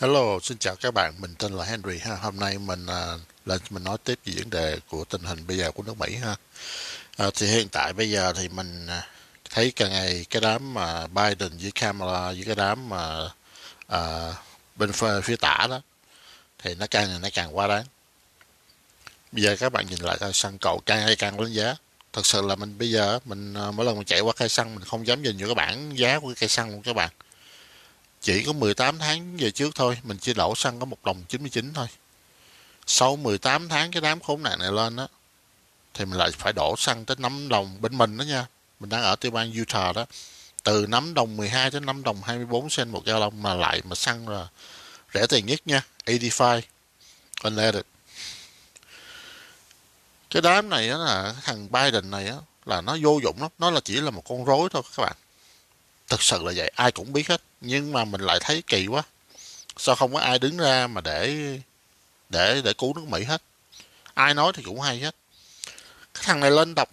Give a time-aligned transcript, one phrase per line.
[0.00, 1.14] Hello, xin chào các bạn.
[1.18, 2.16] Mình tên là Henry ha.
[2.16, 3.14] Hôm nay mình à,
[3.46, 6.16] lên mình nói tiếp về vấn đề của tình hình bây giờ của nước Mỹ
[6.16, 6.36] ha.
[7.16, 9.08] À, thì hiện tại bây giờ thì mình à,
[9.50, 13.30] thấy càng ngày cái đám mà Biden với Kamala với cái đám mà
[13.86, 14.32] à,
[14.76, 15.80] bên phía, phía tả đó
[16.58, 17.84] thì nó càng ngày nó càng quá đáng.
[19.32, 21.76] Bây giờ các bạn nhìn lại cái xăng cộ càng ngày càng lên giá.
[22.12, 24.74] Thật sự là mình bây giờ mình à, mỗi lần mình chạy qua cây xăng
[24.74, 27.10] mình không dám nhìn vô cái bảng giá của cái cây xăng luôn các bạn
[28.24, 31.72] chỉ có 18 tháng về trước thôi, mình chỉ đổ xăng có một đồng 99
[31.74, 31.86] thôi.
[32.86, 35.06] Sau 18 tháng cái đám khốn nạn này lên á,
[35.94, 38.46] thì mình lại phải đổ xăng tới 5 đồng bên mình đó nha.
[38.80, 40.06] Mình đang ở tiểu bang Utah đó.
[40.62, 44.28] Từ 5 đồng 12 đến 5 đồng 24 cent một gallon mà lại mà xăng
[44.28, 44.48] là
[45.14, 46.60] rẻ tiền nhất nha 85
[47.42, 47.82] unleaded
[50.34, 52.36] cái đám này á là thằng Biden này á
[52.66, 55.16] là nó vô dụng lắm, nó là chỉ là một con rối thôi các bạn.
[56.08, 59.02] Thực sự là vậy, ai cũng biết hết nhưng mà mình lại thấy kỳ quá.
[59.76, 61.36] Sao không có ai đứng ra mà để
[62.28, 63.42] để để cứu nước Mỹ hết?
[64.14, 65.14] Ai nói thì cũng hay hết.
[66.14, 66.90] Cái thằng này lên đọc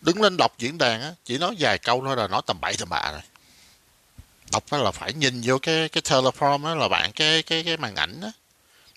[0.00, 2.74] đứng lên đọc diễn đàn á, chỉ nói vài câu thôi là nói tầm bậy
[2.78, 3.20] tầm bạ rồi.
[4.52, 7.76] Đọc đó là phải nhìn vô cái cái teleprompter đó là bạn cái cái cái
[7.76, 8.28] màn ảnh đó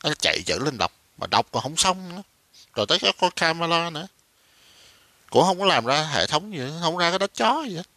[0.03, 2.21] nó chạy chữ lên đọc mà đọc còn không xong nữa.
[2.73, 4.07] Rồi tới cái con camera nữa.
[5.29, 7.87] Cũng không có làm ra hệ thống gì, không ra cái đất chó gì hết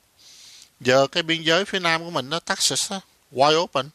[0.84, 3.00] giờ cái biên giới phía nam của mình nó Texas á,
[3.32, 3.88] wide open.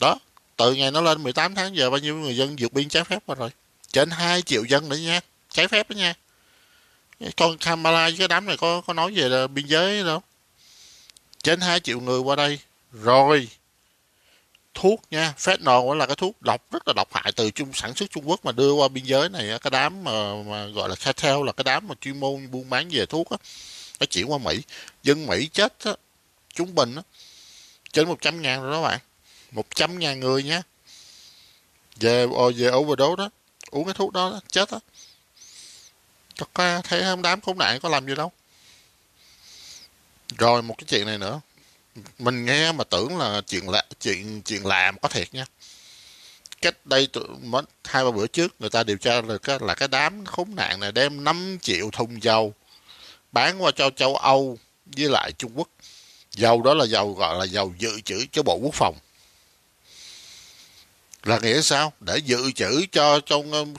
[0.00, 0.18] Đó
[0.56, 3.18] từ ngày nó lên 18 tháng giờ bao nhiêu người dân vượt biên trái phép
[3.26, 3.50] qua rồi.
[3.92, 6.14] Trên 2 triệu dân nữa nha trái phép đó nha.
[7.36, 10.22] Con Kamala với cái đám này có có nói về biên giới đâu.
[11.42, 12.58] Trên 2 triệu người qua đây
[12.92, 13.48] rồi.
[14.74, 18.10] Thuốc nha fentanyl là cái thuốc độc rất là độc hại từ trung sản xuất
[18.10, 21.36] Trung Quốc mà đưa qua biên giới này cái đám mà, mà gọi là cartel
[21.46, 23.36] là cái đám mà chuyên môn buôn bán về thuốc á
[24.00, 24.62] nó chuyển qua Mỹ.
[25.02, 25.92] Dân Mỹ chết á,
[26.54, 27.02] trung bình á,
[27.92, 28.98] trên 100 ngàn rồi đó bạn.
[29.50, 30.62] 100 ngàn người nhé
[32.00, 33.30] về ờ, về overdose đó
[33.70, 34.78] uống cái thuốc đó, đó chết á.
[36.52, 38.32] Có thấy không đám khốn nạn có làm gì đâu.
[40.38, 41.40] Rồi một cái chuyện này nữa.
[42.18, 45.46] Mình nghe mà tưởng là chuyện lạ chuyện chuyện làm có thiệt nha.
[46.62, 47.08] Cách đây
[47.84, 50.80] hai ba bữa trước người ta điều tra là cái là cái đám khốn nạn
[50.80, 52.54] này đem 5 triệu thùng dầu
[53.34, 54.58] bán qua cho châu Âu
[54.96, 55.68] với lại Trung Quốc.
[56.30, 58.94] Dầu đó là dầu gọi là dầu dự trữ cho bộ quốc phòng.
[61.24, 61.92] Là nghĩa sao?
[62.00, 63.74] Để dự trữ cho trong um,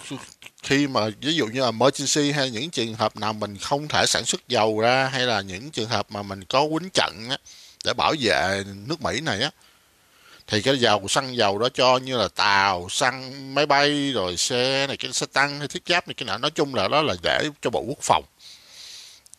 [0.63, 4.05] khi mà ví dụ như là emergency hay những trường hợp nào mình không thể
[4.05, 7.37] sản xuất dầu ra hay là những trường hợp mà mình có quýnh trận á,
[7.85, 9.51] để bảo vệ nước Mỹ này á
[10.47, 14.87] thì cái dầu xăng dầu đó cho như là tàu xăng máy bay rồi xe
[14.87, 16.37] này cái xe tăng hay thiết giáp này cái nào.
[16.37, 18.23] Nói chung là đó là để cho bộ quốc phòng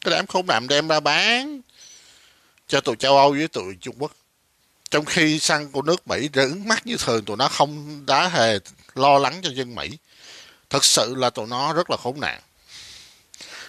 [0.07, 1.61] cái đám khốn làm đem ra bán
[2.69, 4.13] cho tụi châu Âu với tụi Trung Quốc.
[4.91, 8.59] Trong khi xăng của nước Mỹ đứng mắt như thường, tụi nó không đã hề
[8.95, 9.99] lo lắng cho dân Mỹ.
[10.71, 12.41] Thật sự là tụi nó rất là khốn nạn.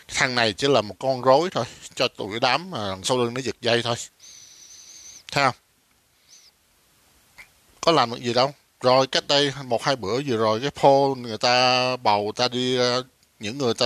[0.07, 1.65] Thằng này chỉ là một con rối thôi,
[1.95, 3.95] cho tụi cái đám mà đằng sau lưng nó giật dây thôi.
[5.31, 5.55] Thấy không?
[7.81, 8.53] Có làm được gì đâu.
[8.81, 12.77] Rồi cách đây một hai bữa vừa rồi cái poll người ta bầu ta đi
[12.77, 12.97] à,
[13.39, 13.85] những người ta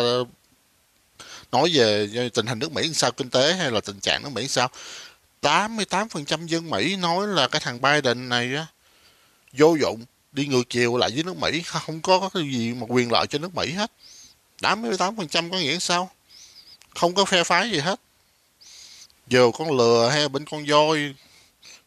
[1.51, 4.47] nói về tình hình nước Mỹ sao, kinh tế hay là tình trạng nước Mỹ
[4.47, 4.69] sao?
[5.41, 8.65] 88% dân Mỹ nói là cái thằng Biden này á,
[9.53, 13.11] vô dụng, đi ngược chiều lại với nước Mỹ, không có cái gì mà quyền
[13.11, 13.91] lợi cho nước Mỹ hết.
[14.61, 16.11] 88% có nghĩa sao?
[16.95, 17.99] Không có phe phái gì hết.
[19.27, 21.15] Giờ con lừa hay bên con voi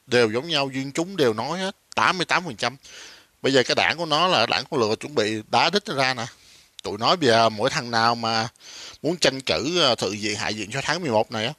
[0.06, 1.76] đều giống nhau duyên chúng đều nói hết.
[1.96, 2.76] 88%
[3.42, 6.14] bây giờ cái đảng của nó là đảng con lừa chuẩn bị đá đít ra
[6.14, 6.26] nè
[6.84, 8.49] tụi nói bây giờ mỗi thằng nào mà
[9.03, 11.53] muốn tranh cử thượng thự viện hạ viện cho tháng 11 này á.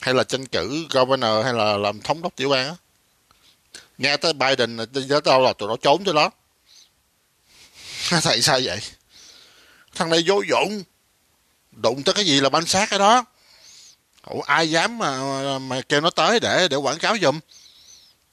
[0.00, 2.74] Hay là tranh cử governor hay là làm thống đốc tiểu bang á.
[3.98, 6.30] Nghe tới Biden tới đâu là tụi nó trốn tới đó.
[8.22, 8.80] Tại sao vậy?
[9.94, 10.82] Thằng này vô dụng.
[11.72, 13.24] Đụng tới cái gì là banh sát cái đó.
[14.24, 15.18] Ủa, ai dám mà,
[15.58, 17.40] mà kêu nó tới để để quảng cáo giùm?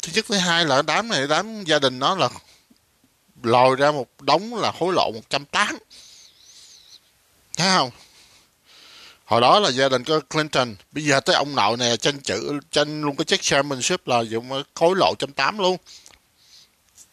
[0.04, 2.30] Thứ nhất thứ hai là đám này đám gia đình nó là
[3.44, 5.78] lòi ra một đống là hối lộ 108
[7.58, 7.92] thấy không?
[9.26, 10.76] Hồi đó là gia đình có Clinton.
[10.92, 14.64] Bây giờ tới ông nội nè tranh chữ tranh luôn cái check chairmanship là dùng
[14.74, 15.78] khối lộ trăm tám luôn.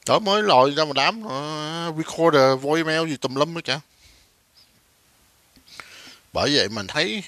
[0.07, 3.81] Đó mới lòi ra một đám uh, recorder voicemail gì tùm lum hết cả
[6.33, 7.23] bởi vậy mình thấy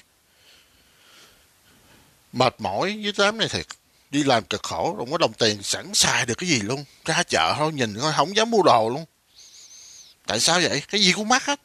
[2.33, 3.65] mệt mỏi với đám này thiệt.
[4.11, 6.85] Đi làm cực khổ không có đồng tiền sẵn xài được cái gì luôn.
[7.05, 9.05] Ra chợ thôi nhìn thôi không dám mua đồ luôn.
[10.27, 10.81] Tại sao vậy?
[10.87, 11.59] Cái gì cũng mắc hết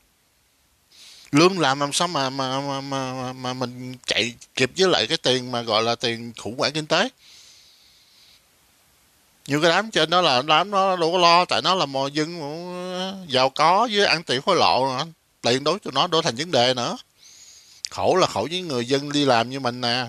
[1.32, 5.18] lương làm làm sao mà mà mà mà, mà mình chạy kịp với lại cái
[5.18, 7.08] tiền mà gọi là tiền khủng hoảng kinh tế?
[9.46, 12.06] Như cái đám trên đó là đám nó đâu có lo tại nó là mò
[12.06, 12.40] dân
[13.28, 15.06] giàu có với ăn tiền hối lộ nữa.
[15.42, 16.96] tiền đối cho nó đổi thành vấn đề nữa.
[17.90, 20.06] Khổ là khổ với người dân đi làm như mình nè.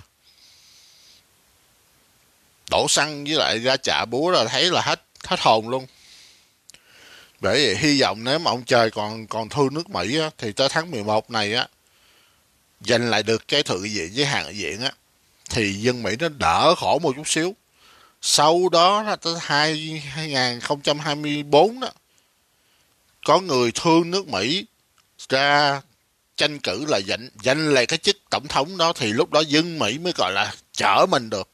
[2.69, 5.85] Đổ xăng với lại ra chợ búa là thấy là hết hết hồn luôn
[7.41, 10.51] bởi vì hy vọng nếu mà ông trời còn còn thương nước Mỹ á, thì
[10.51, 11.67] tới tháng 11 này á
[12.81, 14.91] giành lại được cái thượng viện với hàng viện á
[15.49, 17.55] thì dân Mỹ nó đỡ khổ một chút xíu.
[18.21, 21.89] Sau đó là tới 2024 đó
[23.25, 24.65] có người thương nước Mỹ
[25.29, 25.81] ra
[26.37, 29.79] tranh cử là giành giành lại cái chức tổng thống đó thì lúc đó dân
[29.79, 31.49] Mỹ mới gọi là chở mình được.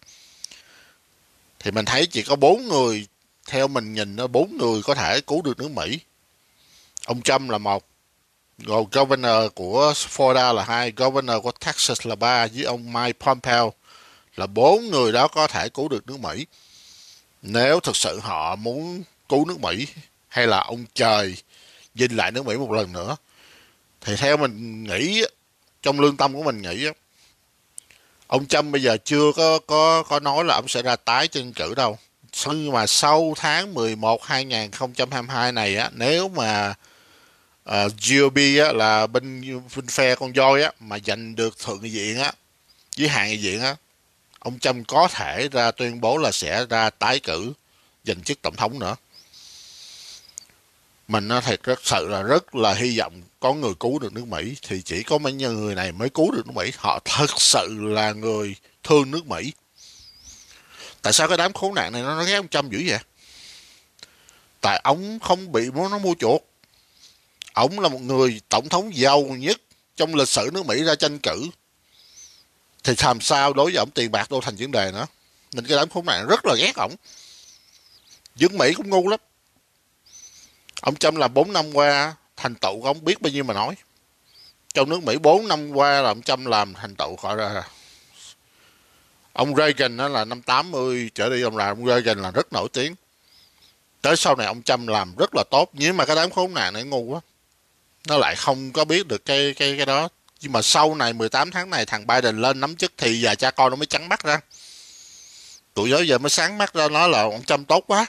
[1.59, 3.07] Thì mình thấy chỉ có bốn người
[3.47, 5.99] theo mình nhìn, nó bốn người có thể cứu được nước Mỹ.
[7.05, 7.87] Ông Trump là một.
[8.57, 13.73] Rồi governor của Florida là hai, governor của Texas là ba, với ông Mike Pompeo
[14.35, 16.45] là bốn người đó có thể cứu được nước Mỹ.
[17.41, 19.87] Nếu thực sự họ muốn cứu nước Mỹ,
[20.27, 21.35] hay là ông trời
[21.95, 23.17] dinh lại nước Mỹ một lần nữa,
[24.01, 25.23] thì theo mình nghĩ,
[25.81, 26.87] trong lương tâm của mình nghĩ
[28.27, 31.53] ông Trump bây giờ chưa có có có nói là ông sẽ ra tái tranh
[31.53, 31.97] cử đâu
[32.45, 36.73] nhưng mà sau tháng 11 2022 này á nếu mà
[37.63, 39.41] ờ, uh, GOP á, là bên
[39.75, 42.31] bên phe con voi á mà giành được thượng viện á
[42.97, 43.75] với hạ nghị viện á
[44.39, 47.53] ông Trump có thể ra tuyên bố là sẽ ra tái cử
[48.03, 48.95] giành chức tổng thống nữa.
[51.07, 54.27] Mình nói thật rất sự là rất là hy vọng có người cứu được nước
[54.27, 56.71] Mỹ thì chỉ có mấy người này mới cứu được nước Mỹ.
[56.77, 59.51] Họ thật sự là người thương nước Mỹ
[61.07, 62.99] tại sao cái đám khốn nạn này nó ghét ông Trump dữ vậy?
[64.61, 66.41] Tại ông không bị nó mua chuột
[67.53, 69.61] ông là một người tổng thống giàu nhất
[69.95, 71.47] trong lịch sử nước Mỹ ra tranh cử.
[72.83, 75.05] Thì làm sao đối với ông tiền bạc đâu thành vấn đề nữa.
[75.53, 76.95] Nên cái đám khốn nạn rất là ghét ổng.
[78.35, 79.19] Dân Mỹ cũng ngu lắm.
[80.81, 83.75] Ông Trump làm 4 năm qua thành tựu ông biết bao nhiêu mà nói.
[84.73, 87.63] Trong nước Mỹ 4 năm qua là ông Trump làm thành tựu gọi ra
[89.37, 92.67] ông Reagan đó là năm 80 trở đi ông làm, ông Reagan là rất nổi
[92.73, 92.95] tiếng.
[94.01, 96.73] Tới sau này ông Trump làm rất là tốt, nhưng mà cái đám khốn nạn
[96.73, 97.21] này ngu quá.
[98.07, 100.09] Nó lại không có biết được cái cái cái đó.
[100.41, 103.51] Nhưng mà sau này 18 tháng này, thằng Biden lên nắm chức thì già cha
[103.51, 104.39] con nó mới trắng mắt ra.
[105.73, 108.05] Tụi giới giờ mới sáng mắt ra nói là ông Trump tốt quá.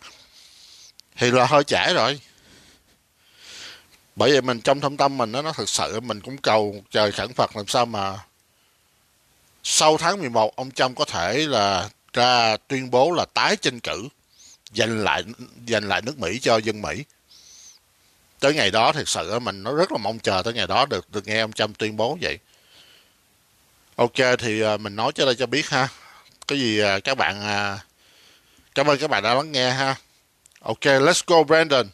[1.16, 2.20] Thì là hơi trễ rồi.
[4.16, 7.12] Bởi vậy mình trong thâm tâm mình nó nó thực sự mình cũng cầu trời
[7.12, 8.18] khẩn Phật làm sao mà
[9.70, 14.08] sau tháng 11 ông Trump có thể là ra tuyên bố là tái tranh cử,
[14.74, 15.24] giành lại
[15.68, 17.04] giành lại nước Mỹ cho dân Mỹ.
[18.40, 21.10] Tới ngày đó thật sự mình nó rất là mong chờ tới ngày đó được
[21.12, 22.38] được nghe ông Trump tuyên bố vậy.
[23.96, 25.88] Ok, thì à, mình nói cho đây cho biết ha.
[26.48, 27.78] Cái gì à, các bạn à,
[28.74, 29.94] cảm ơn các bạn đã lắng nghe ha.
[30.60, 31.86] Ok, let's go, Brandon.